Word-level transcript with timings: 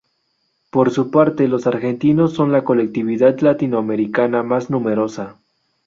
Por 0.71 0.89
su 0.89 1.11
parte, 1.11 1.47
los 1.47 1.67
argentinos 1.67 2.33
son 2.33 2.51
la 2.51 2.63
colectividad 2.63 3.37
latinoamericana 3.41 4.41
más 4.41 4.71
numerosa. 4.71 5.39